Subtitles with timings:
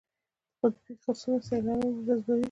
[0.61, 2.39] قطبي خرسونه سیلانیان ورجذبوي.